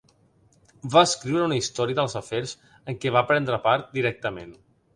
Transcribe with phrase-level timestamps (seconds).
[0.95, 4.55] Va escriure una història dels afers en què va prendre part directament.